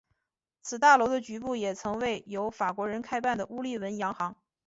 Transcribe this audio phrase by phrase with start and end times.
[0.63, 4.35] 此大楼的局部也曾为由法国人开办的乌利文洋行。